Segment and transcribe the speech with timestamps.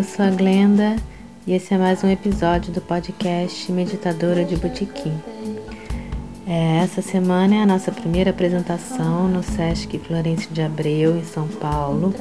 [0.00, 0.96] eu sou a Glenda
[1.46, 5.12] e esse é mais um episódio do podcast Meditadora de Botequim.
[6.46, 11.46] É, essa semana é a nossa primeira apresentação no Sesc Florencio de Abreu, em São
[11.46, 12.14] Paulo,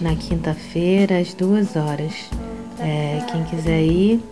[0.00, 2.30] na quinta-feira, às duas horas.
[2.78, 4.22] É, quem quiser ir,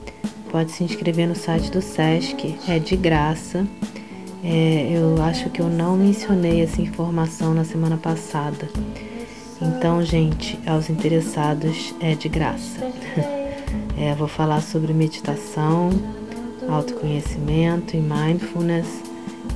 [0.53, 3.67] pode se inscrever no site do Sesc, é de graça.
[4.45, 8.69] É, eu acho que eu não mencionei essa informação na semana passada.
[9.61, 12.81] Então, gente, aos interessados é de graça.
[13.99, 15.91] É, vou falar sobre meditação,
[16.67, 18.87] autoconhecimento e mindfulness.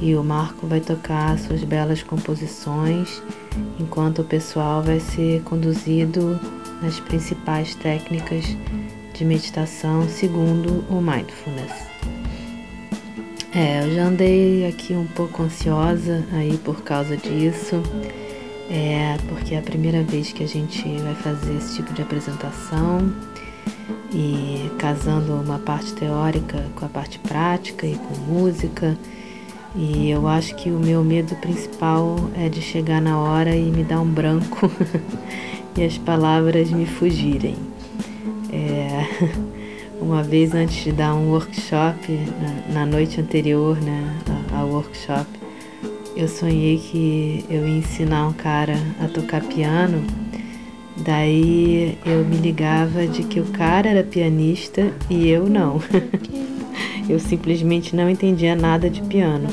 [0.03, 3.23] E o Marco vai tocar suas belas composições,
[3.81, 6.39] enquanto o pessoal vai ser conduzido
[6.83, 8.45] nas principais técnicas
[9.15, 11.73] de meditação segundo o mindfulness.
[13.55, 17.83] É, eu já andei aqui um pouco ansiosa aí por causa disso.
[18.71, 23.13] É porque é a primeira vez que a gente vai fazer esse tipo de apresentação
[24.13, 28.97] e casando uma parte teórica com a parte prática e com música.
[29.77, 33.83] E eu acho que o meu medo principal é de chegar na hora e me
[33.83, 34.71] dar um branco
[35.77, 37.57] e as palavras me fugirem.
[38.53, 39.05] É,
[40.01, 44.17] uma vez antes de dar um workshop, na, na noite anterior né,
[44.53, 45.27] ao workshop,
[46.17, 50.05] eu sonhei que eu ia ensinar um cara a tocar piano.
[50.97, 55.81] Daí eu me ligava de que o cara era pianista e eu não.
[57.09, 59.49] eu simplesmente não entendia nada de piano,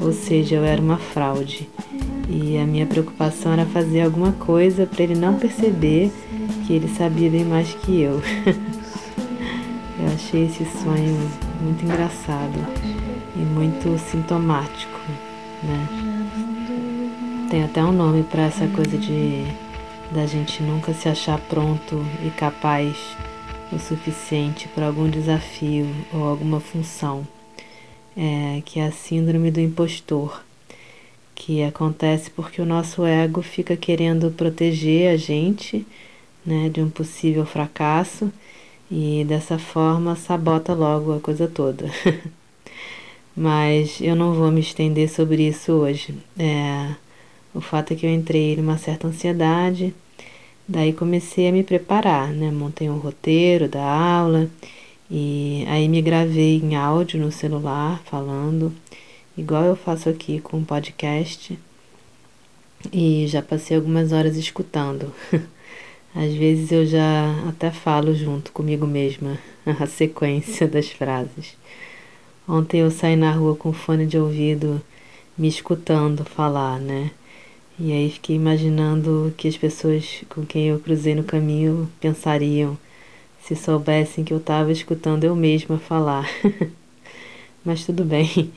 [0.00, 1.68] ou seja, eu era uma fraude.
[2.28, 6.12] E a minha preocupação era fazer alguma coisa para ele não perceber
[6.66, 8.22] que ele sabia bem mais que eu.
[9.98, 11.18] eu achei esse sonho
[11.60, 12.58] muito engraçado
[13.34, 14.97] e muito sintomático
[15.62, 17.48] né?
[17.50, 19.44] Tem até um nome para essa coisa de
[20.10, 22.96] da gente nunca se achar pronto e capaz
[23.70, 27.26] o suficiente para algum desafio ou alguma função,
[28.16, 30.42] é, que é a síndrome do impostor,
[31.34, 35.86] que acontece porque o nosso ego fica querendo proteger a gente
[36.44, 38.32] né, de um possível fracasso
[38.90, 41.90] e dessa forma sabota logo a coisa toda.
[43.38, 46.12] Mas eu não vou me estender sobre isso hoje.
[46.36, 46.92] É,
[47.54, 49.94] o fato é que eu entrei numa certa ansiedade,
[50.66, 52.50] daí comecei a me preparar, né?
[52.50, 54.50] Montei um roteiro da aula
[55.08, 58.74] e aí me gravei em áudio no celular falando,
[59.36, 61.56] igual eu faço aqui com o podcast.
[62.92, 65.14] E já passei algumas horas escutando.
[66.12, 69.38] Às vezes eu já até falo junto comigo mesma
[69.78, 71.56] a sequência das frases.
[72.48, 74.80] Ontem eu saí na rua com fone de ouvido,
[75.36, 77.10] me escutando falar, né?
[77.78, 82.78] E aí fiquei imaginando que as pessoas com quem eu cruzei no caminho pensariam
[83.42, 86.26] se soubessem que eu estava escutando eu mesma falar.
[87.62, 88.50] Mas tudo bem,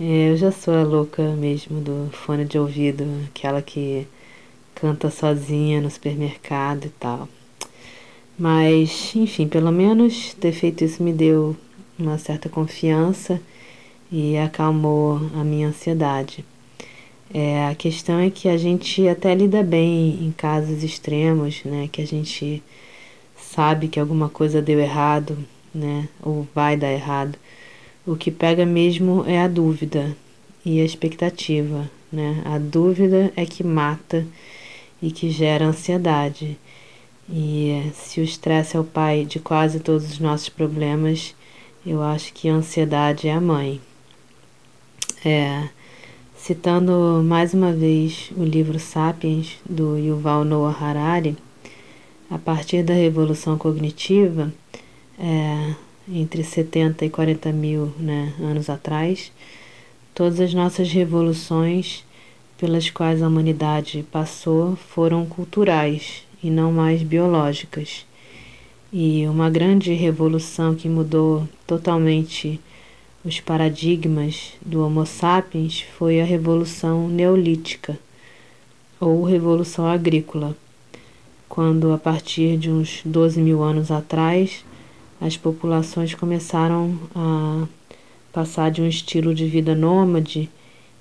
[0.00, 4.06] é, eu já sou a louca mesmo do fone de ouvido, aquela que
[4.74, 7.28] canta sozinha no supermercado e tal.
[8.38, 11.54] Mas, enfim, pelo menos ter feito isso me deu
[11.98, 13.40] uma certa confiança
[14.10, 16.44] e acalmou a minha ansiedade.
[17.32, 21.88] É, a questão é que a gente até lida bem em casos extremos, né?
[21.90, 22.62] Que a gente
[23.36, 25.36] sabe que alguma coisa deu errado,
[25.74, 26.08] né?
[26.22, 27.36] Ou vai dar errado.
[28.06, 30.16] O que pega mesmo é a dúvida
[30.64, 32.42] e a expectativa, né?
[32.44, 34.26] A dúvida é que mata
[35.02, 36.56] e que gera ansiedade.
[37.28, 41.34] E se o estresse é o pai de quase todos os nossos problemas,
[41.86, 43.80] eu acho que a ansiedade é a mãe.
[45.24, 45.68] É,
[46.36, 51.36] citando mais uma vez o livro Sapiens, do Yuval Noah Harari,
[52.30, 54.52] a partir da Revolução Cognitiva,
[55.18, 55.74] é,
[56.08, 59.32] entre 70 e 40 mil né, anos atrás,
[60.14, 62.04] todas as nossas revoluções
[62.58, 68.06] pelas quais a humanidade passou foram culturais e não mais biológicas.
[68.96, 72.60] E uma grande revolução que mudou totalmente
[73.24, 77.98] os paradigmas do Homo sapiens foi a Revolução Neolítica
[79.00, 80.56] ou Revolução Agrícola,
[81.48, 84.64] quando a partir de uns 12 mil anos atrás
[85.20, 87.66] as populações começaram a
[88.32, 90.48] passar de um estilo de vida nômade,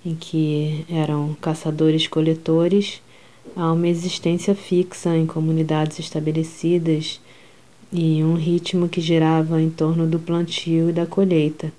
[0.04, 3.04] em que eram caçadores-coletores,
[3.56, 7.22] a uma existência fixa em comunidades estabelecidas
[7.94, 11.72] e um ritmo que girava em torno do plantio e da colheita,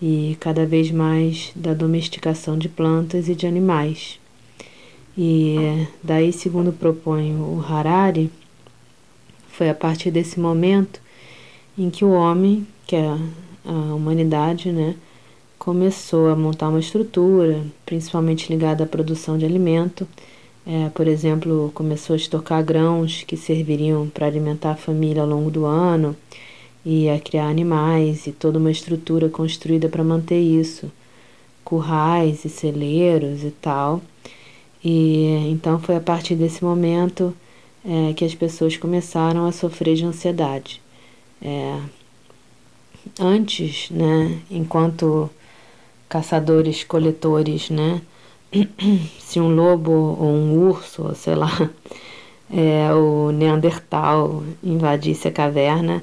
[0.00, 4.20] e cada vez mais da domesticação de plantas e de animais.
[5.16, 5.56] E
[6.04, 8.30] daí, segundo propõe o Harari,
[9.48, 11.00] foi a partir desse momento
[11.76, 13.08] em que o homem, que é
[13.64, 14.94] a humanidade, né,
[15.58, 20.06] começou a montar uma estrutura, principalmente ligada à produção de alimento.
[20.70, 25.50] É, por exemplo, começou a estocar grãos que serviriam para alimentar a família ao longo
[25.50, 26.14] do ano
[26.84, 30.92] e a criar animais e toda uma estrutura construída para manter isso,
[31.64, 34.02] currais e celeiros e tal.
[34.84, 37.34] E então foi a partir desse momento
[37.82, 40.82] é, que as pessoas começaram a sofrer de ansiedade.
[41.40, 41.80] É,
[43.18, 45.30] antes, né, enquanto
[46.10, 48.02] caçadores, coletores, né,
[49.20, 51.50] se um lobo ou um urso, sei lá,
[52.50, 56.02] é, o Neandertal invadisse a caverna,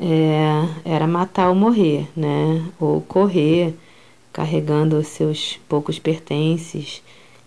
[0.00, 3.74] é, era matar ou morrer, né, ou correr
[4.32, 7.02] carregando os seus poucos pertences,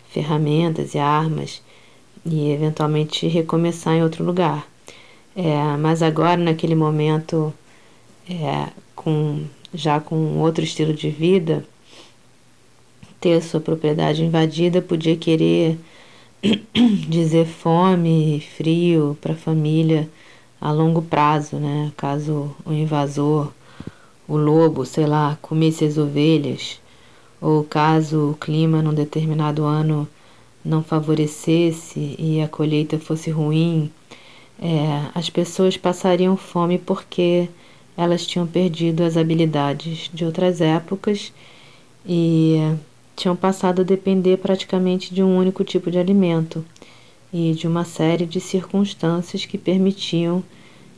[0.10, 1.62] ferramentas e armas
[2.26, 4.68] e eventualmente recomeçar em outro lugar.
[5.34, 7.54] É, mas agora, naquele momento,
[8.30, 9.42] é, com,
[9.74, 11.64] já com outro estilo de vida,
[13.22, 15.78] ter sua propriedade invadida podia querer
[17.08, 20.10] dizer fome, frio para a família
[20.60, 21.92] a longo prazo, né?
[21.96, 23.52] Caso o invasor,
[24.28, 26.80] o lobo, sei lá, comesse as ovelhas,
[27.40, 30.08] ou caso o clima num determinado ano
[30.64, 33.92] não favorecesse e a colheita fosse ruim,
[34.60, 37.50] é, as pessoas passariam fome porque
[37.98, 41.34] elas tinham perdido as habilidades de outras épocas
[42.06, 42.58] e
[43.22, 46.66] tinham passado a depender praticamente de um único tipo de alimento
[47.32, 50.44] e de uma série de circunstâncias que permitiam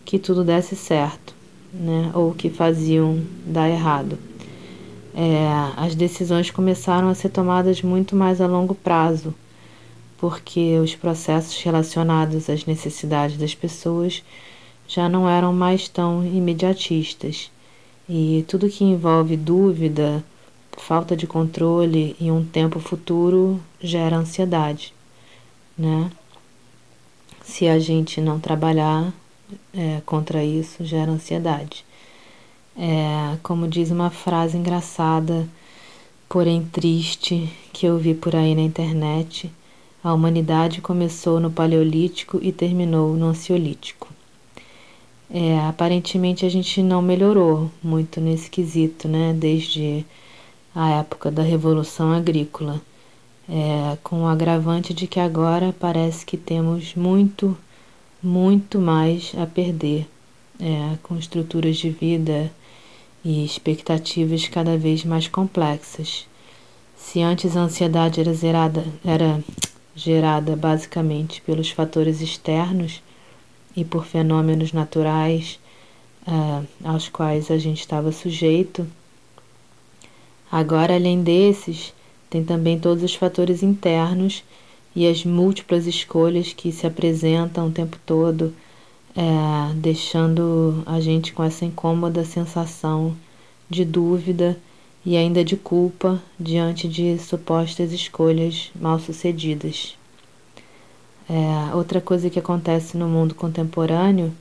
[0.06, 1.36] que tudo desse certo,
[1.74, 4.18] né, ou que faziam dar errado.
[5.14, 5.48] É,
[5.78, 9.34] as decisões começaram a ser tomadas muito mais a longo prazo
[10.18, 14.24] porque os processos relacionados às necessidades das pessoas
[14.88, 17.52] já não eram mais tão imediatistas
[18.08, 20.24] e tudo que envolve dúvida,
[20.78, 24.94] falta de controle e um tempo futuro gera ansiedade,
[25.78, 26.12] né?
[27.44, 29.14] Se a gente não trabalhar
[29.74, 31.86] é, contra isso, gera ansiedade.
[32.78, 35.48] É, como diz uma frase engraçada,
[36.28, 39.52] porém triste, que eu vi por aí na internet
[40.04, 44.10] a humanidade começou no Paleolítico e terminou no Ansiolítico.
[45.32, 49.34] É, aparentemente a gente não melhorou muito nesse quesito, né?
[49.34, 50.06] Desde
[50.76, 52.82] a época da Revolução Agrícola,
[53.48, 57.58] é, com o agravante de que agora parece que temos muito,
[58.22, 60.08] muito mais a perder,
[60.60, 62.52] é, com estruturas de vida
[63.24, 66.28] e expectativas cada vez mais complexas.
[66.96, 69.44] Se antes a ansiedade era zerada, era
[69.96, 73.02] gerada basicamente pelos fatores externos
[73.76, 75.60] e por fenômenos naturais
[76.28, 78.88] uh, aos quais a gente estava sujeito.
[80.54, 81.96] Agora, além desses,
[82.30, 84.44] tem também todos os fatores internos
[84.96, 88.54] e as múltiplas escolhas que se apresentam o tempo todo,
[89.16, 93.18] é, deixando a gente com essa incômoda sensação
[93.68, 94.56] de dúvida
[95.04, 99.98] e ainda de culpa diante de supostas escolhas mal sucedidas.
[101.28, 104.32] É, outra coisa que acontece no mundo contemporâneo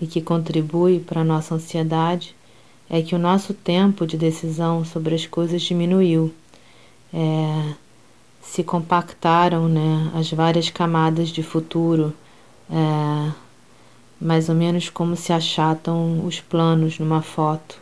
[0.00, 2.34] e que contribui para a nossa ansiedade
[2.92, 6.32] é que o nosso tempo de decisão sobre as coisas diminuiu.
[7.12, 7.74] É,
[8.42, 12.12] se compactaram né, as várias camadas de futuro,
[12.70, 13.32] é,
[14.20, 17.80] mais ou menos como se achatam os planos numa foto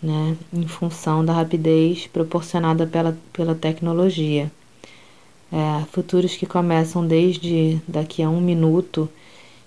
[0.00, 4.52] né, em função da rapidez proporcionada pela, pela tecnologia.
[5.50, 9.08] É, futuros que começam desde daqui a um minuto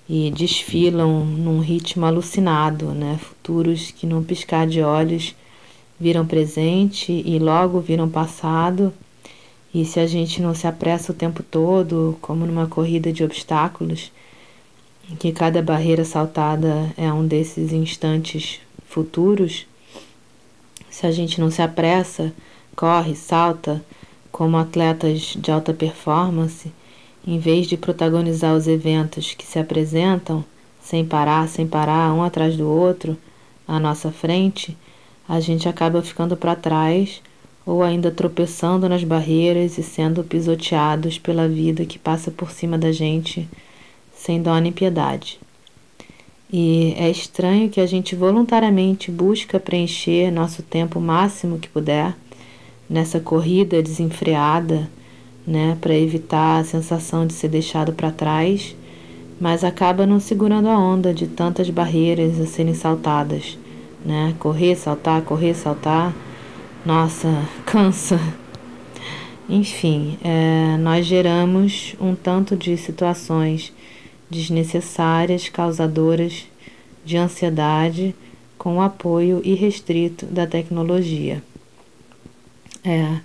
[0.07, 3.19] e desfilam num ritmo alucinado, né?
[3.21, 5.35] Futuros que num piscar de olhos
[5.99, 8.93] viram presente e logo viram passado.
[9.73, 14.11] E se a gente não se apressa o tempo todo, como numa corrida de obstáculos,
[15.19, 19.67] que cada barreira saltada é um desses instantes futuros,
[20.89, 22.33] se a gente não se apressa,
[22.75, 23.83] corre, salta
[24.31, 26.71] como atletas de alta performance
[27.25, 30.43] em vez de protagonizar os eventos que se apresentam,
[30.81, 33.17] sem parar, sem parar, um atrás do outro,
[33.67, 34.77] à nossa frente,
[35.27, 37.21] a gente acaba ficando para trás
[37.65, 42.91] ou ainda tropeçando nas barreiras e sendo pisoteados pela vida que passa por cima da
[42.91, 43.49] gente
[44.15, 45.39] sem dó nem piedade.
[46.53, 52.15] E é estranho que a gente voluntariamente busca preencher nosso tempo máximo que puder
[52.87, 54.87] nessa corrida desenfreada,
[55.45, 58.75] né, para evitar a sensação de ser deixado para trás,
[59.39, 63.57] mas acaba não segurando a onda de tantas barreiras a serem saltadas,
[64.03, 64.33] né?
[64.39, 66.13] Correr, saltar, correr, saltar.
[66.85, 67.27] Nossa,
[67.65, 68.19] cansa.
[69.47, 73.71] Enfim, é, nós geramos um tanto de situações
[74.29, 76.47] desnecessárias, causadoras
[77.03, 78.15] de ansiedade,
[78.57, 81.43] com o apoio irrestrito da tecnologia.
[82.83, 83.19] É,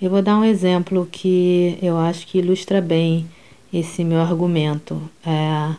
[0.00, 3.26] eu vou dar um exemplo que eu acho que ilustra bem
[3.72, 5.00] esse meu argumento.
[5.26, 5.76] É,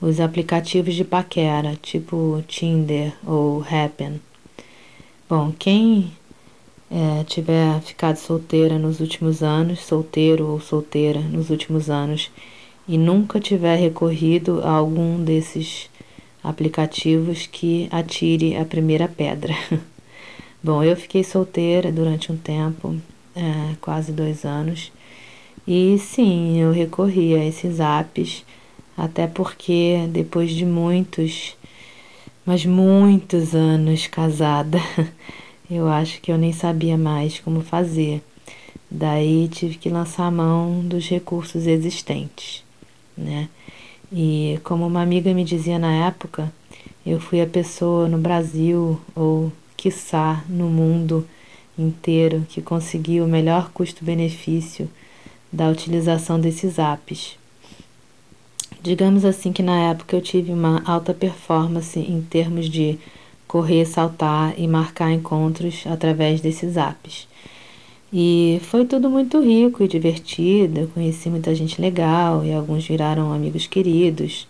[0.00, 4.20] os aplicativos de paquera, tipo Tinder ou Happen.
[5.28, 6.12] Bom, quem
[6.90, 12.30] é, tiver ficado solteira nos últimos anos, solteiro ou solteira nos últimos anos,
[12.86, 15.88] e nunca tiver recorrido a algum desses
[16.42, 19.54] aplicativos que atire a primeira pedra.
[20.62, 22.94] Bom, eu fiquei solteira durante um tempo,
[23.36, 24.92] é, quase dois anos,
[25.66, 28.44] e sim, eu recorri a esses apps,
[28.96, 31.56] até porque depois de muitos,
[32.44, 34.78] mas muitos anos casada,
[35.70, 38.22] eu acho que eu nem sabia mais como fazer.
[38.90, 42.64] Daí tive que lançar a mão dos recursos existentes
[43.16, 43.48] né?
[44.12, 46.52] E como uma amiga me dizia na época,
[47.04, 51.26] eu fui a pessoa no Brasil ou quiçá no mundo
[51.78, 54.88] inteiro que conseguiu o melhor custo-benefício
[55.52, 57.36] da utilização desses apps.
[58.82, 62.98] Digamos assim que na época eu tive uma alta performance em termos de
[63.46, 67.26] correr, saltar e marcar encontros através desses apps.
[68.12, 70.80] E foi tudo muito rico e divertido.
[70.80, 74.46] Eu conheci muita gente legal e alguns viraram amigos queridos,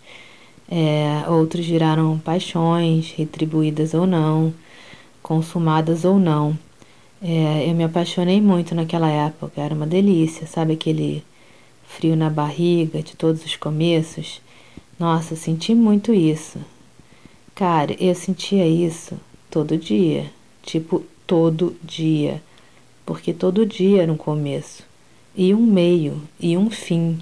[0.69, 4.53] é, outros viraram paixões, retribuídas ou não,
[5.21, 6.57] consumadas ou não.
[7.21, 11.23] É, eu me apaixonei muito naquela época, era uma delícia, sabe aquele
[11.87, 14.41] frio na barriga de todos os começos?
[14.99, 16.59] Nossa, senti muito isso.
[17.53, 19.19] Cara, eu sentia isso
[19.49, 20.29] todo dia,
[20.63, 22.41] tipo todo dia
[23.05, 24.83] porque todo dia era um começo,
[25.35, 27.19] e um meio, e um fim,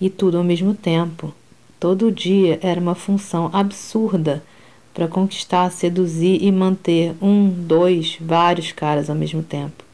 [0.00, 1.32] e tudo ao mesmo tempo.
[1.78, 4.42] Todo dia era uma função absurda
[4.94, 9.84] para conquistar, seduzir e manter um, dois, vários caras ao mesmo tempo.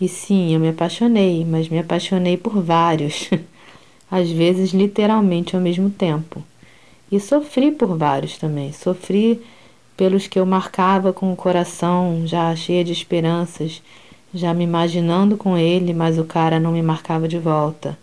[0.00, 3.28] E sim, eu me apaixonei, mas me apaixonei por vários,
[4.10, 6.42] às vezes literalmente ao mesmo tempo.
[7.10, 8.72] E sofri por vários também.
[8.72, 9.40] Sofri
[9.96, 13.82] pelos que eu marcava com o coração já cheio de esperanças
[14.32, 17.98] já me imaginando com ele, mas o cara não me marcava de volta.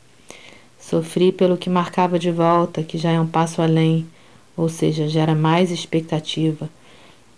[0.79, 4.07] Sofri pelo que marcava de volta, que já é um passo além,
[4.57, 6.69] ou seja, gera mais expectativa,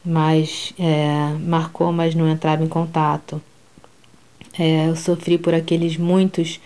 [0.04, 3.42] mas é, marcou, mas não entrava em contato.
[4.58, 6.60] É, eu sofri por aqueles muitos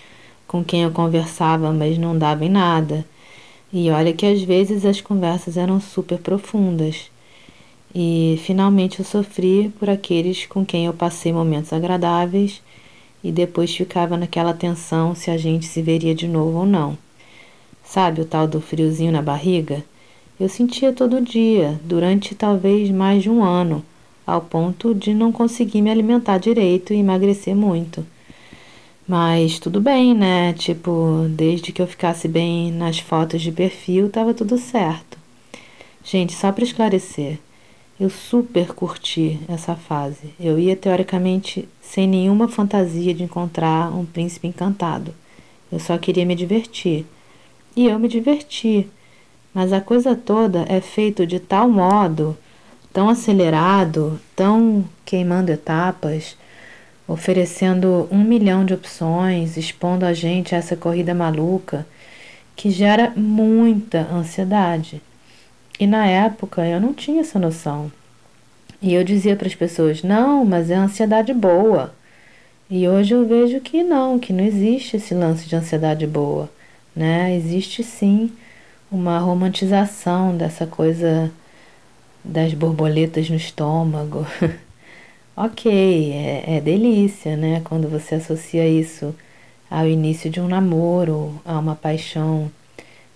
[0.47, 3.05] com quem eu conversava, mas não dava em nada.
[3.73, 7.09] E olha que às vezes as conversas eram super profundas.
[7.93, 12.61] E finalmente eu sofri por aqueles com quem eu passei momentos agradáveis
[13.23, 16.97] e depois ficava naquela tensão se a gente se veria de novo ou não.
[17.83, 19.83] Sabe o tal do friozinho na barriga?
[20.41, 23.85] Eu sentia todo dia, durante talvez mais de um ano,
[24.25, 28.03] ao ponto de não conseguir me alimentar direito e emagrecer muito.
[29.07, 30.53] Mas tudo bem, né?
[30.53, 35.15] Tipo, desde que eu ficasse bem nas fotos de perfil, tava tudo certo.
[36.03, 37.37] Gente, só para esclarecer,
[37.99, 40.33] eu super curti essa fase.
[40.39, 45.13] Eu ia teoricamente sem nenhuma fantasia de encontrar um príncipe encantado.
[45.71, 47.05] Eu só queria me divertir.
[47.75, 48.89] E eu me diverti.
[49.53, 52.37] Mas a coisa toda é feita de tal modo,
[52.93, 56.37] tão acelerado, tão queimando etapas,
[57.07, 61.85] oferecendo um milhão de opções, expondo a gente a essa corrida maluca,
[62.55, 65.01] que gera muita ansiedade.
[65.79, 67.91] E na época eu não tinha essa noção.
[68.81, 71.93] E eu dizia para as pessoas: não, mas é ansiedade boa.
[72.69, 76.49] E hoje eu vejo que não, que não existe esse lance de ansiedade boa,
[76.95, 77.35] né?
[77.35, 78.31] Existe sim
[78.91, 81.31] uma romantização dessa coisa
[82.23, 84.27] das borboletas no estômago.
[85.35, 87.61] ok, é, é delícia, né?
[87.63, 89.15] Quando você associa isso
[89.69, 92.51] ao início de um namoro, a uma paixão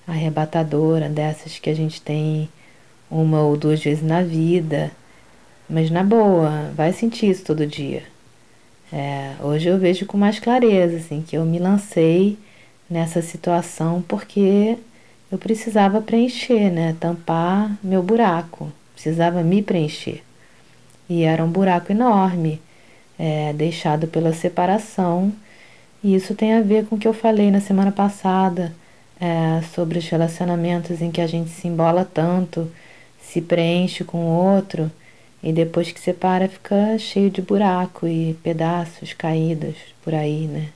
[0.07, 2.47] arrebatadora, dessas que a gente tem
[3.11, 4.91] uma ou duas vezes na vida.
[5.69, 8.03] Mas na boa, vai sentir isso todo dia.
[8.93, 12.37] É, hoje eu vejo com mais clareza, assim, que eu me lancei
[12.89, 14.77] nessa situação porque
[15.35, 16.95] eu precisava preencher, né?
[16.99, 18.71] Tampar meu buraco.
[18.93, 20.23] Precisava me preencher.
[21.09, 22.61] E era um buraco enorme,
[23.19, 25.31] é, deixado pela separação.
[26.03, 28.73] E isso tem a ver com o que eu falei na semana passada
[29.19, 32.71] é, sobre os relacionamentos em que a gente se embola tanto,
[33.21, 34.89] se preenche com o outro
[35.43, 40.69] e depois que separa fica cheio de buraco e pedaços caídos por aí, né?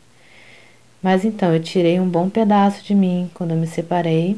[1.02, 4.38] Mas então, eu tirei um bom pedaço de mim quando eu me separei.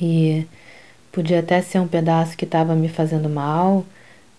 [0.00, 0.46] E
[1.12, 3.84] podia até ser um pedaço que estava me fazendo mal,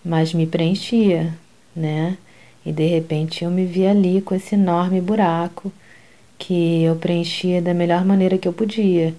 [0.04, 1.34] mas me preenchia,
[1.74, 2.16] né?
[2.64, 5.72] E de repente eu me vi ali com esse enorme buraco
[6.38, 9.14] que eu preenchia da melhor maneira que eu podia.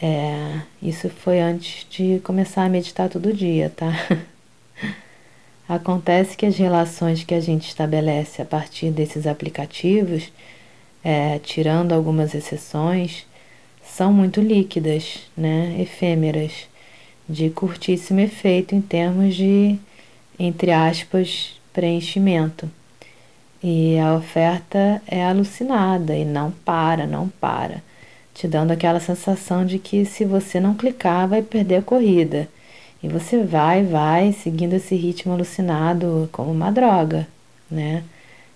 [0.00, 3.92] É, isso foi antes de começar a meditar todo dia, tá?
[5.68, 10.30] Acontece que as relações que a gente estabelece a partir desses aplicativos
[11.04, 13.26] é, tirando algumas exceções,
[13.94, 16.66] são muito líquidas, né, efêmeras,
[17.28, 19.78] de curtíssimo efeito em termos de,
[20.38, 22.70] entre aspas, preenchimento.
[23.62, 27.82] E a oferta é alucinada e não para, não para,
[28.34, 32.48] te dando aquela sensação de que se você não clicar, vai perder a corrida.
[33.02, 37.28] E você vai, vai, seguindo esse ritmo alucinado como uma droga,
[37.70, 38.02] né?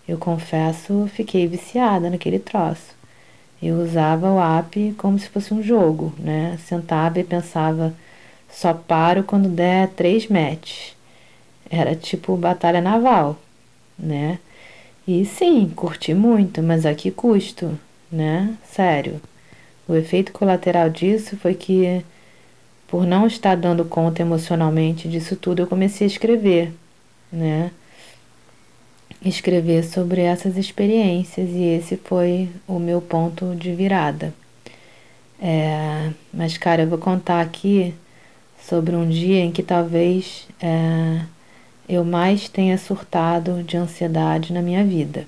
[0.09, 2.96] Eu confesso, fiquei viciada naquele troço.
[3.63, 6.59] Eu usava o app como se fosse um jogo, né?
[6.67, 7.95] Sentava e pensava,
[8.51, 10.95] só paro quando der três matches.
[11.71, 13.37] Era tipo batalha naval,
[13.99, 14.39] né?
[15.07, 17.79] E sim, curti muito, mas a que custo,
[18.11, 18.57] né?
[18.65, 19.21] Sério.
[19.89, 22.05] O efeito colateral disso foi que,
[22.89, 26.73] por não estar dando conta emocionalmente disso tudo, eu comecei a escrever,
[27.33, 27.71] né?
[29.25, 34.33] Escrever sobre essas experiências e esse foi o meu ponto de virada.
[35.41, 37.95] É, mas, cara, eu vou contar aqui
[38.69, 41.23] sobre um dia em que talvez é,
[41.89, 45.27] eu mais tenha surtado de ansiedade na minha vida.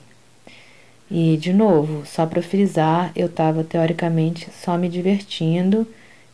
[1.11, 5.87] E, de novo, só para frisar, eu estava teoricamente só me divertindo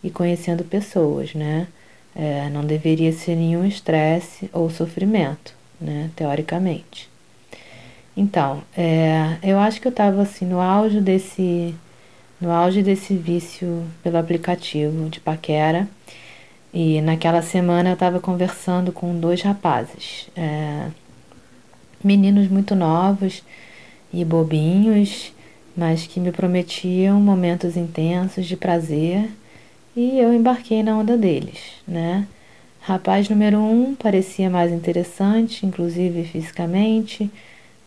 [0.02, 1.68] e conhecendo pessoas, né?
[2.16, 6.10] É, não deveria ser nenhum estresse ou sofrimento, né?
[6.16, 7.13] Teoricamente.
[8.16, 11.74] Então, é, eu acho que eu estava assim no auge desse
[12.40, 15.88] no auge desse vício pelo aplicativo de paquera
[16.72, 20.88] e naquela semana eu estava conversando com dois rapazes, é,
[22.02, 23.42] meninos muito novos
[24.12, 25.32] e bobinhos,
[25.76, 29.30] mas que me prometiam momentos intensos de prazer
[29.96, 32.26] e eu embarquei na onda deles, né?
[32.80, 37.30] Rapaz número um parecia mais interessante, inclusive fisicamente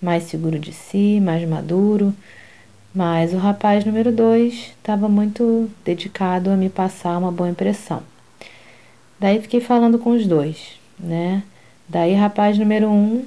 [0.01, 2.13] mais seguro de si, mais maduro.
[2.93, 8.01] Mas o rapaz número dois estava muito dedicado a me passar uma boa impressão.
[9.19, 11.43] Daí fiquei falando com os dois, né?
[11.88, 13.25] Daí rapaz número um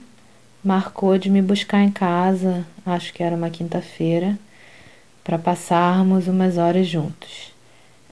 [0.63, 4.39] marcou de me buscar em casa, acho que era uma quinta-feira,
[5.25, 7.53] para passarmos umas horas juntos.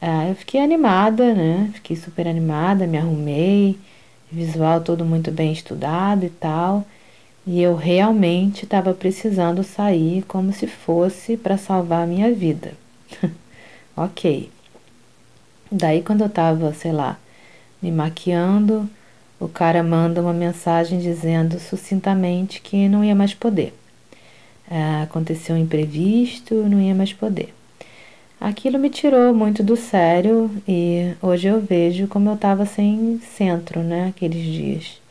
[0.01, 1.71] Ah, eu fiquei animada, né?
[1.75, 3.79] Fiquei super animada, me arrumei,
[4.31, 6.87] visual todo muito bem estudado e tal.
[7.51, 12.75] E eu realmente estava precisando sair como se fosse para salvar a minha vida.
[13.97, 14.51] ok.
[15.73, 17.19] Daí, quando eu estava, sei lá,
[17.81, 18.87] me maquiando,
[19.41, 23.73] o cara manda uma mensagem dizendo sucintamente que não ia mais poder.
[24.71, 27.55] É, aconteceu um imprevisto, não ia mais poder.
[28.39, 33.81] Aquilo me tirou muito do sério e hoje eu vejo como eu estava sem centro,
[33.81, 35.08] né, aqueles dias.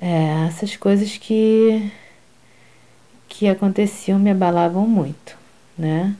[0.00, 1.90] É, essas coisas que,
[3.28, 5.36] que aconteciam me abalavam muito,
[5.76, 6.14] né?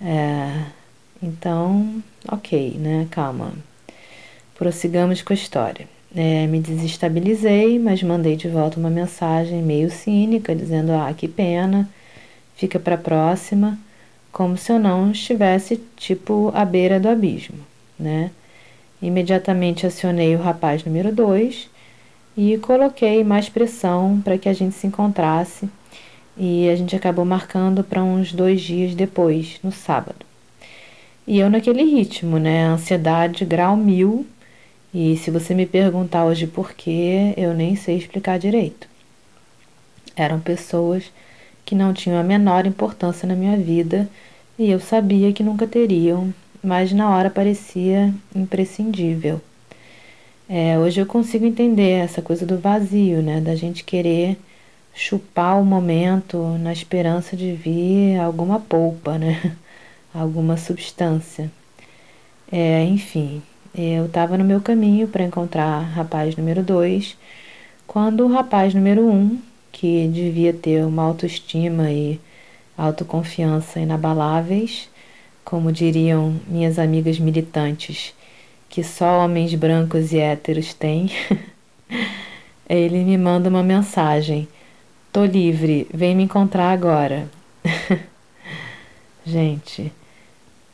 [0.00, 0.66] É,
[1.22, 3.06] então, ok, né?
[3.10, 3.52] Calma.
[4.56, 5.88] Prossigamos com a história.
[6.14, 11.88] É, me desestabilizei, mas mandei de volta uma mensagem meio cínica, dizendo: Ah, que pena,
[12.56, 13.78] fica para próxima,
[14.32, 17.58] como se eu não estivesse, tipo, à beira do abismo,
[17.98, 18.30] né?
[19.02, 21.68] Imediatamente acionei o rapaz número 2
[22.36, 25.68] e coloquei mais pressão para que a gente se encontrasse
[26.36, 30.26] e a gente acabou marcando para uns dois dias depois, no sábado.
[31.26, 32.64] E eu naquele ritmo, né?
[32.64, 34.26] Ansiedade grau mil.
[34.92, 38.86] E se você me perguntar hoje por quê, eu nem sei explicar direito.
[40.16, 41.10] Eram pessoas
[41.64, 44.08] que não tinham a menor importância na minha vida
[44.58, 49.40] e eu sabia que nunca teriam, mas na hora parecia imprescindível.
[50.48, 53.40] É, hoje eu consigo entender essa coisa do vazio, né?
[53.40, 54.36] Da gente querer
[54.94, 59.56] chupar o momento na esperança de vir alguma polpa, né?
[60.14, 61.50] Alguma substância.
[62.52, 63.42] É, enfim,
[63.74, 67.16] eu estava no meu caminho para encontrar rapaz número 2,
[67.86, 69.38] quando o rapaz número 1, um,
[69.72, 72.20] que devia ter uma autoestima e
[72.78, 74.88] autoconfiança inabaláveis,
[75.44, 78.14] como diriam minhas amigas militantes,
[78.74, 81.08] que só homens brancos e héteros têm,
[82.68, 84.48] ele me manda uma mensagem:
[85.12, 87.28] Tô livre, vem me encontrar agora.
[89.24, 89.92] Gente,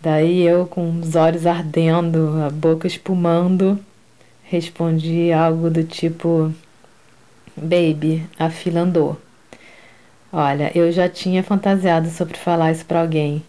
[0.00, 3.78] Daí eu, com os olhos ardendo, a boca espumando,
[4.44, 6.50] respondi algo do tipo:
[7.54, 9.20] Baby, a fila andou.
[10.32, 13.42] Olha, eu já tinha fantasiado sobre falar isso para alguém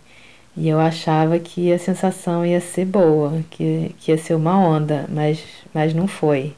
[0.55, 5.05] e eu achava que a sensação ia ser boa, que, que ia ser uma onda,
[5.09, 6.53] mas, mas não foi.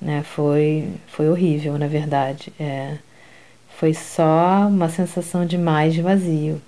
[0.00, 0.22] Né?
[0.22, 2.52] Foi, foi horrível, na verdade.
[2.58, 2.98] É,
[3.78, 6.60] foi só uma sensação de mais vazio.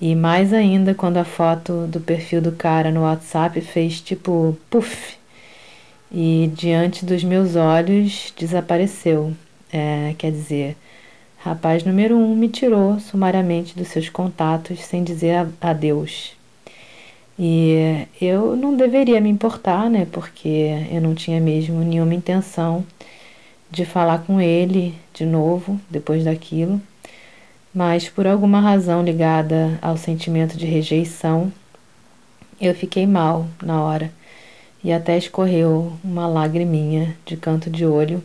[0.00, 5.16] E mais ainda quando a foto do perfil do cara no WhatsApp fez tipo puff
[6.12, 9.32] e diante dos meus olhos desapareceu.
[9.72, 10.76] É, quer dizer,
[11.46, 16.34] rapaz número um me tirou sumariamente dos seus contatos sem dizer adeus.
[17.38, 20.06] E eu não deveria me importar, né?
[20.10, 22.84] Porque eu não tinha mesmo nenhuma intenção
[23.70, 26.80] de falar com ele de novo depois daquilo
[27.76, 31.52] mas por alguma razão ligada ao sentimento de rejeição,
[32.58, 34.10] eu fiquei mal na hora
[34.82, 38.24] e até escorreu uma lagriminha de canto de olho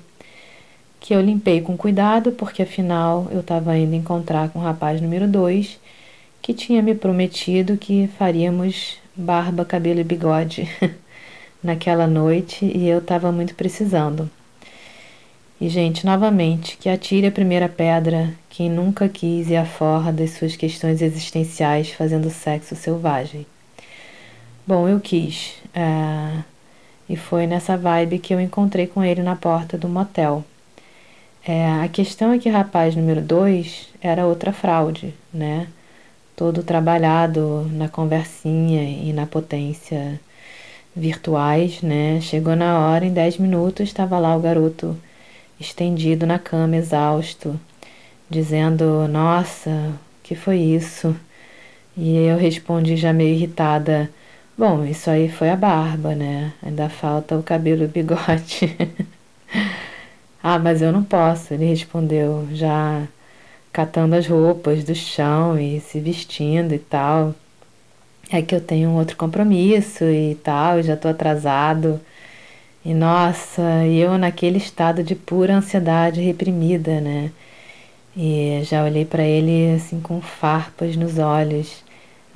[1.01, 5.27] que eu limpei com cuidado porque afinal eu estava indo encontrar com o rapaz número
[5.27, 5.79] 2
[6.41, 10.69] que tinha me prometido que faríamos barba, cabelo e bigode
[11.61, 14.29] naquela noite e eu estava muito precisando.
[15.59, 20.31] E, gente, novamente, que atire a primeira pedra quem nunca quis ir à forra das
[20.31, 23.45] suas questões existenciais fazendo sexo selvagem.
[24.65, 25.53] Bom, eu quis.
[25.73, 26.43] É...
[27.07, 30.43] E foi nessa vibe que eu encontrei com ele na porta do motel.
[31.43, 35.67] É, a questão é que rapaz número dois era outra fraude, né?
[36.35, 40.19] Todo trabalhado na conversinha e na potência
[40.95, 42.21] virtuais, né?
[42.21, 44.97] Chegou na hora, em dez minutos, estava lá o garoto
[45.59, 47.59] estendido na cama, exausto,
[48.29, 51.15] dizendo: Nossa, que foi isso?
[51.97, 54.09] E eu respondi, já meio irritada:
[54.57, 56.53] Bom, isso aí foi a barba, né?
[56.63, 58.77] Ainda falta o cabelo e o bigode.
[60.43, 63.07] ah, mas eu não posso, ele respondeu, já
[63.71, 67.35] catando as roupas do chão e se vestindo e tal.
[68.29, 71.99] É que eu tenho um outro compromisso e tal, já tô atrasado.
[72.83, 77.31] E nossa, eu naquele estado de pura ansiedade reprimida, né?
[78.15, 81.83] E já olhei para ele assim com farpas nos olhos,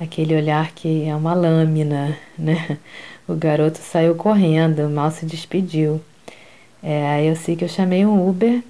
[0.00, 2.78] aquele olhar que é uma lâmina, né?
[3.28, 6.00] O garoto saiu correndo, mal se despediu.
[6.82, 8.62] É, eu sei que eu chamei um Uber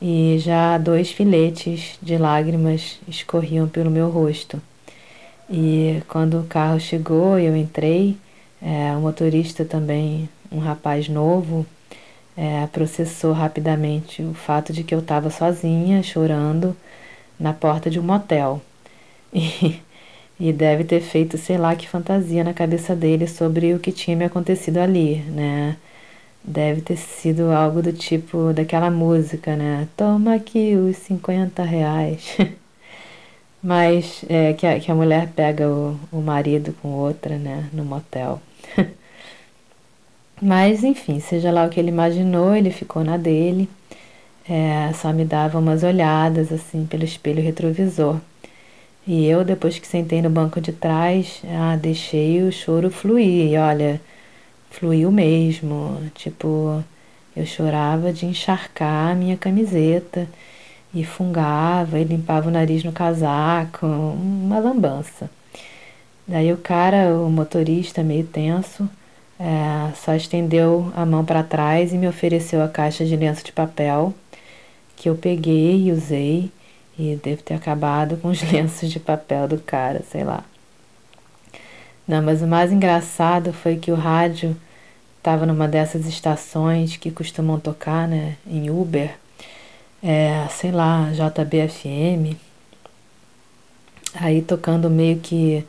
[0.00, 4.60] e já dois filetes de lágrimas escorriam pelo meu rosto.
[5.50, 8.16] E quando o carro chegou eu entrei,
[8.62, 11.66] é, o motorista também um rapaz novo,
[12.36, 16.76] é, processou rapidamente o fato de que eu estava sozinha, chorando,
[17.40, 18.62] na porta de um motel.
[19.34, 19.80] E,
[20.40, 24.16] e deve ter feito, sei lá, que fantasia na cabeça dele sobre o que tinha
[24.16, 25.76] me acontecido ali, né?
[26.46, 29.88] Deve ter sido algo do tipo daquela música, né?
[29.96, 32.36] Toma aqui os 50 reais.
[33.62, 37.68] Mas é, que, a, que a mulher pega o, o marido com outra, né?
[37.72, 38.40] No motel.
[40.40, 43.68] Mas, enfim, seja lá o que ele imaginou, ele ficou na dele,
[44.48, 48.20] é, só me dava umas olhadas assim pelo espelho retrovisor.
[49.06, 53.52] E eu, depois que sentei no banco de trás, ah, deixei o choro fluir.
[53.52, 54.00] E olha,
[54.78, 55.98] fluiu mesmo.
[56.14, 56.84] Tipo,
[57.34, 60.28] eu chorava de encharcar a minha camiseta
[60.94, 65.30] e fungava e limpava o nariz no casaco, uma lambança.
[66.26, 68.88] Daí o cara, o motorista, meio tenso,
[69.38, 73.52] é, só estendeu a mão para trás e me ofereceu a caixa de lenço de
[73.52, 74.14] papel
[74.96, 76.50] que eu peguei e usei
[76.98, 80.42] e devo ter acabado com os lenços de papel do cara, sei lá.
[82.08, 84.56] Não, mas o mais engraçado foi que o rádio
[85.26, 89.10] estava numa dessas estações que costumam tocar, né, em Uber.
[90.02, 92.36] é, sei lá, JBFM,
[94.14, 95.64] aí tocando meio que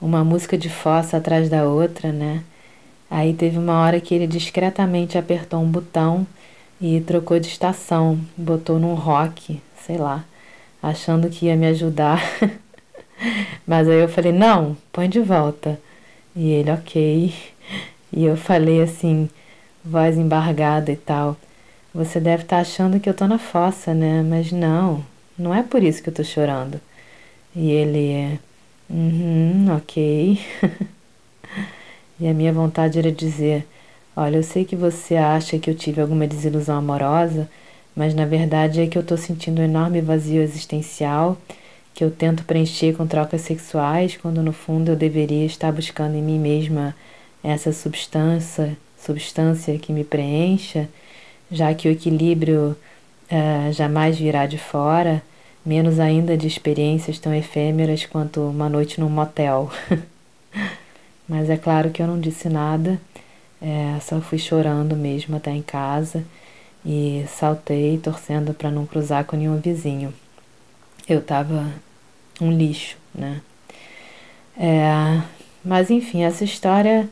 [0.00, 2.42] uma música de fossa atrás da outra, né?
[3.10, 6.26] Aí teve uma hora que ele discretamente apertou um botão
[6.80, 10.24] e trocou de estação, botou num rock, sei lá,
[10.82, 12.22] achando que ia me ajudar.
[13.66, 15.78] Mas aí eu falei: "Não, põe de volta".
[16.36, 17.34] E ele: "OK".
[18.14, 19.28] E eu falei assim,
[19.84, 21.36] voz embargada e tal:
[21.94, 24.22] "Você deve estar tá achando que eu tô na fossa, né?
[24.22, 25.04] Mas não,
[25.38, 26.80] não é por isso que eu tô chorando".
[27.56, 28.38] E ele:
[28.90, 30.38] "Uhum, OK".
[32.20, 33.66] E a minha vontade era dizer:
[34.16, 37.50] Olha, eu sei que você acha que eu tive alguma desilusão amorosa,
[37.96, 41.36] mas na verdade é que eu estou sentindo um enorme vazio existencial
[41.94, 46.22] que eu tento preencher com trocas sexuais, quando no fundo eu deveria estar buscando em
[46.22, 46.94] mim mesma
[47.44, 50.88] essa substância, substância que me preencha,
[51.50, 52.74] já que o equilíbrio
[53.30, 55.22] uh, jamais virá de fora,
[55.64, 59.70] menos ainda de experiências tão efêmeras quanto uma noite num motel.
[61.28, 63.00] Mas é claro que eu não disse nada,
[63.60, 66.22] é, só fui chorando mesmo até em casa
[66.84, 70.12] e saltei torcendo para não cruzar com nenhum vizinho.
[71.08, 71.72] Eu tava
[72.40, 73.40] um lixo, né?
[74.58, 75.22] É,
[75.64, 77.08] mas enfim, essa história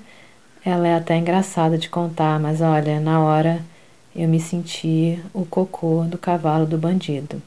[0.65, 3.61] ela é até engraçada de contar, mas olha, na hora
[4.15, 7.43] eu me senti o cocô do cavalo do bandido.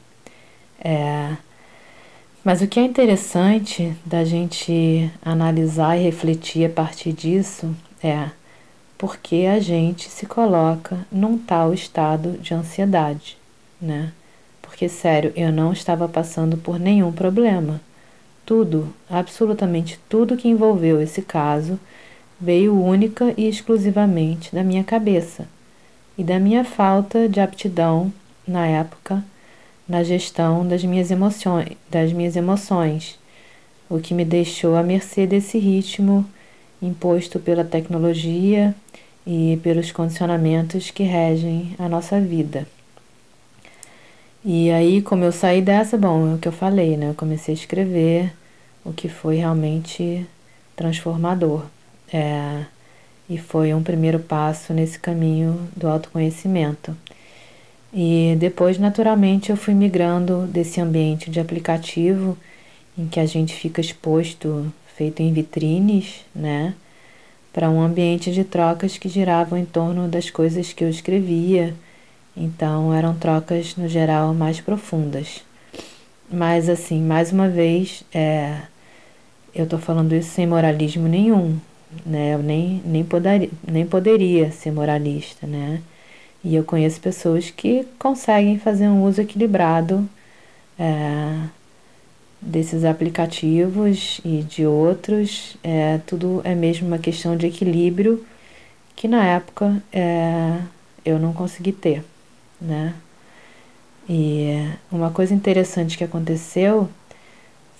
[0.78, 1.36] É,
[2.44, 8.30] mas o que é interessante da gente analisar e refletir a partir disso é
[8.98, 13.36] porque a gente se coloca num tal estado de ansiedade,
[13.80, 14.12] né?
[14.62, 17.80] Porque, sério, eu não estava passando por nenhum problema.
[18.44, 21.78] Tudo, absolutamente tudo que envolveu esse caso
[22.40, 25.48] veio única e exclusivamente da minha cabeça
[26.16, 28.12] e da minha falta de aptidão
[28.46, 29.24] na época
[29.88, 33.18] na gestão das minhas emoções, das minhas emoções,
[33.88, 36.26] o que me deixou à mercê desse ritmo
[36.82, 38.74] imposto pela tecnologia
[39.26, 42.66] e pelos condicionamentos que regem a nossa vida.
[44.44, 47.10] E aí, como eu saí dessa, bom, é o que eu falei, né?
[47.10, 48.32] Eu comecei a escrever,
[48.84, 50.24] o que foi realmente
[50.76, 51.64] transformador.
[52.12, 52.64] É,
[53.28, 56.96] e foi um primeiro passo nesse caminho do autoconhecimento.
[57.92, 62.36] E depois, naturalmente, eu fui migrando desse ambiente de aplicativo
[62.96, 66.74] em que a gente fica exposto, feito em vitrines, né,
[67.52, 71.74] para um ambiente de trocas que giravam em torno das coisas que eu escrevia.
[72.36, 75.42] Então, eram trocas, no geral, mais profundas.
[76.30, 78.58] Mas, assim, mais uma vez, é,
[79.54, 81.58] eu estou falando isso sem moralismo nenhum,
[82.04, 82.34] né?
[82.34, 85.82] Eu nem, nem, poderia, nem poderia ser moralista, né?
[86.44, 90.08] E eu conheço pessoas que conseguem fazer um uso equilibrado
[90.78, 91.48] é,
[92.40, 95.56] desses aplicativos e de outros.
[95.62, 98.24] É, tudo é mesmo uma questão de equilíbrio
[98.94, 100.58] que na época é,
[101.04, 102.04] eu não consegui ter,
[102.60, 102.94] né?
[104.08, 106.88] E uma coisa interessante que aconteceu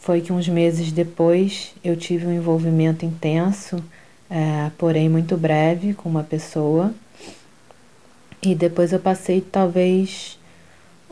[0.06, 3.82] foi que uns meses depois eu tive um envolvimento intenso,
[4.30, 6.94] é, porém muito breve, com uma pessoa.
[8.40, 10.38] E depois eu passei talvez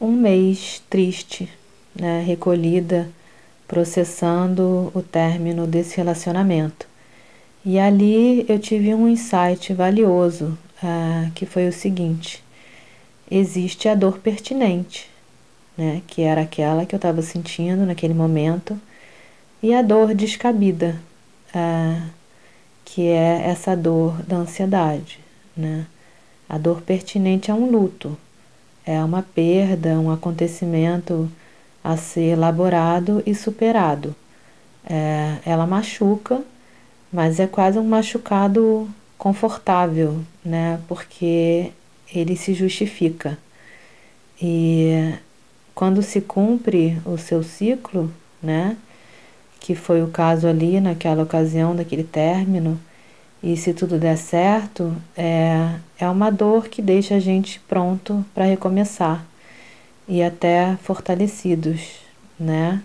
[0.00, 1.48] um mês triste,
[1.92, 3.11] né, recolhida,
[3.66, 6.87] processando o término desse relacionamento.
[7.64, 12.44] E ali eu tive um insight valioso, uh, que foi o seguinte:
[13.28, 15.11] existe a dor pertinente,
[15.76, 18.80] né, que era aquela que eu estava sentindo naquele momento,
[19.62, 21.00] e a dor descabida,
[21.54, 22.10] uh,
[22.84, 25.20] que é essa dor da ansiedade,
[25.56, 25.87] né?
[26.48, 28.16] A dor pertinente é um luto,
[28.84, 31.30] é uma perda, um acontecimento
[31.82, 34.14] a ser elaborado e superado.
[34.87, 36.42] É, ela machuca,
[37.10, 40.78] mas é quase um machucado confortável, né?
[40.87, 41.72] Porque
[42.14, 43.38] ele se justifica.
[44.40, 45.14] E
[45.74, 48.10] quando se cumpre o seu ciclo,
[48.42, 48.76] né?
[49.60, 52.78] Que foi o caso ali naquela ocasião daquele término,
[53.42, 58.46] e se tudo der certo, é, é uma dor que deixa a gente pronto para
[58.46, 59.26] recomeçar
[60.08, 61.98] e até fortalecidos,
[62.40, 62.82] né?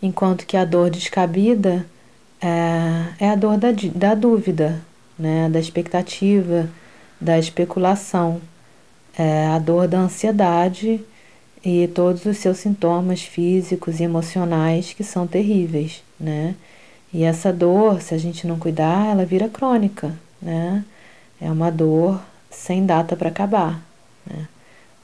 [0.00, 1.84] Enquanto que a dor descabida
[2.40, 4.80] é, é a dor da, da dúvida,
[5.18, 5.48] né?
[5.48, 6.70] Da expectativa,
[7.20, 8.40] da especulação,
[9.18, 11.00] é a dor da ansiedade
[11.64, 16.54] e todos os seus sintomas físicos e emocionais que são terríveis, né?
[17.12, 20.84] E essa dor, se a gente não cuidar, ela vira crônica, né?
[21.40, 23.82] É uma dor sem data para acabar,
[24.26, 24.48] né?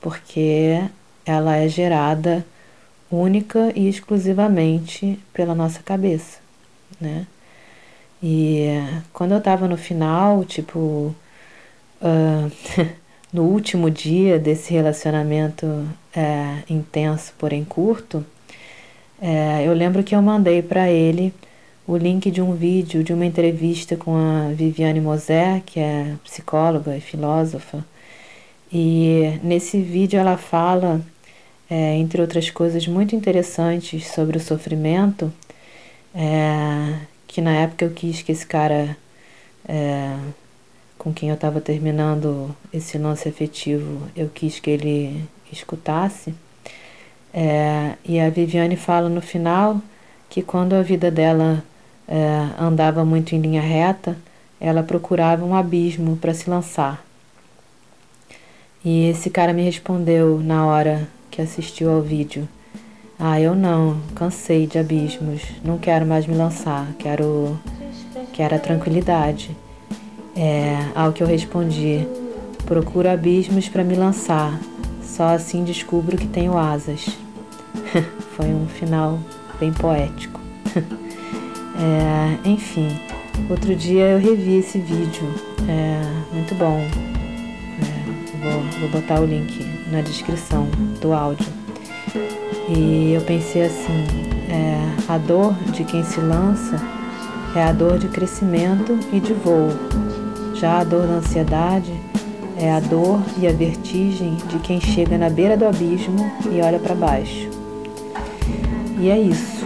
[0.04, 0.82] porque
[1.24, 2.44] ela é gerada
[3.10, 6.38] única e exclusivamente pela nossa cabeça,
[7.00, 7.26] né?
[8.22, 8.66] E
[9.12, 11.14] quando eu tava no final, tipo,
[12.02, 12.52] uh,
[13.34, 15.66] no último dia desse relacionamento
[16.14, 18.24] é, intenso, porém curto,
[19.20, 21.34] é, eu lembro que eu mandei para ele
[21.84, 26.96] o link de um vídeo de uma entrevista com a Viviane Moser, que é psicóloga
[26.96, 27.84] e filósofa.
[28.72, 31.00] E nesse vídeo ela fala,
[31.68, 35.32] é, entre outras coisas muito interessantes sobre o sofrimento,
[36.14, 38.96] é, que na época eu quis que esse cara
[39.66, 40.16] é,
[41.04, 46.34] com quem eu estava terminando esse lance afetivo, eu quis que ele escutasse.
[47.32, 49.82] É, e a Viviane fala no final
[50.30, 51.62] que quando a vida dela
[52.08, 54.16] é, andava muito em linha reta,
[54.58, 57.04] ela procurava um abismo para se lançar.
[58.82, 62.48] E esse cara me respondeu na hora que assistiu ao vídeo.
[63.18, 67.58] Ah, eu não, cansei de abismos, não quero mais me lançar, quero,
[68.32, 69.54] quero a tranquilidade.
[70.36, 72.06] É, ao que eu respondi:
[72.66, 74.58] procuro abismos para me lançar,
[75.02, 77.06] só assim descubro que tenho asas.
[78.36, 79.18] Foi um final
[79.60, 80.40] bem poético.
[80.74, 82.88] é, enfim,
[83.48, 85.28] outro dia eu revi esse vídeo,
[85.68, 86.80] é muito bom.
[87.80, 90.66] É, vou, vou botar o link na descrição
[91.00, 91.46] do áudio.
[92.68, 94.04] E eu pensei assim:
[94.48, 96.80] é, a dor de quem se lança
[97.54, 99.70] é a dor de crescimento e de voo.
[100.54, 101.92] Já a dor da ansiedade
[102.56, 106.78] é a dor e a vertigem de quem chega na beira do abismo e olha
[106.78, 107.50] para baixo.
[108.98, 109.64] E é isso.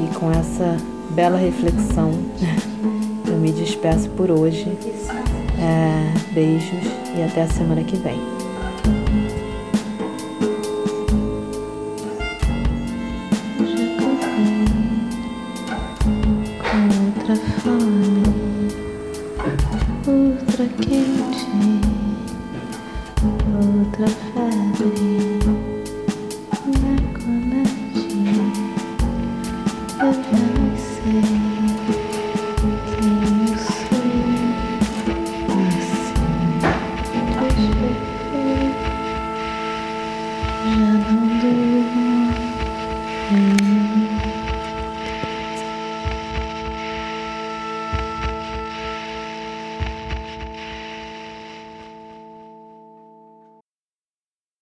[0.00, 0.76] E com essa
[1.10, 2.12] bela reflexão,
[3.26, 4.66] eu me despeço por hoje.
[5.58, 8.41] É, beijos e até a semana que vem.